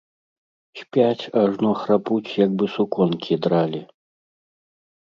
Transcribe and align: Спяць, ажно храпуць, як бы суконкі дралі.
Спяць, 0.81 1.23
ажно 1.43 1.71
храпуць, 1.83 2.35
як 2.45 2.51
бы 2.59 2.73
суконкі 2.79 3.41
дралі. 3.47 3.87